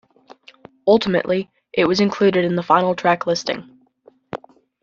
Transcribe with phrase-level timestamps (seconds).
[0.87, 3.85] Ultimately, it was included in the final track listing.